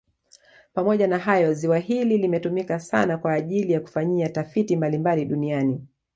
Pamoja 0.73 1.07
na 1.07 1.19
hayo 1.19 1.53
ziwa 1.53 1.77
hili 1.79 2.17
limetumika 2.17 2.79
sana 2.79 3.17
kwa 3.17 3.33
ajili 3.33 3.73
ya 3.73 3.79
kufanyia 3.79 4.29
tafiti 4.29 4.75
mbalimbali 4.75 5.25
duniani 5.25 5.87